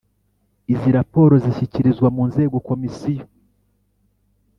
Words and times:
Izi 0.73 0.89
raporo 0.97 1.33
zishyikirizwa 1.43 2.07
munzego 2.15 2.55
Komisiyo. 2.67 3.25